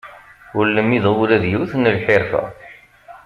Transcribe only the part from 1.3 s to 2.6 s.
d yiwet n lḥirfa.